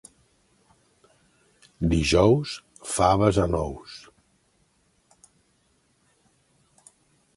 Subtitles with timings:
[1.91, 2.53] Dijous,
[2.93, 3.99] faves en ous.